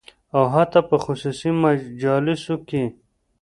او 0.35 0.43
حتی 0.55 0.79
په 0.89 0.95
خصوصي 1.03 1.49
مجالسو 1.63 2.55
کې 2.67 2.83